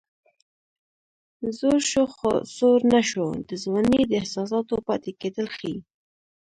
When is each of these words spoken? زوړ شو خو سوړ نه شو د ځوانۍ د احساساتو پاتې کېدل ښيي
زوړ 1.57 1.79
شو 1.91 2.03
خو 2.15 2.31
سوړ 2.55 2.79
نه 2.93 3.01
شو 3.09 3.27
د 3.49 3.51
ځوانۍ 3.63 4.01
د 4.07 4.11
احساساتو 4.21 4.75
پاتې 4.87 5.11
کېدل 5.21 5.47
ښيي 5.57 5.77